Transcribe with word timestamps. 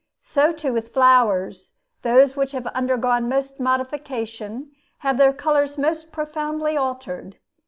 So 0.19 0.51
too 0.51 0.73
with 0.73 0.93
flowers: 0.95 1.77
those 2.01 2.35
which 2.35 2.53
have 2.53 2.65
undergone 2.65 3.29
most 3.29 3.59
modification 3.59 4.71
have 5.05 5.19
their 5.19 5.31
colors 5.31 5.77
most 5.77 6.11
profoundly 6.11 6.75
altered. 6.75 7.37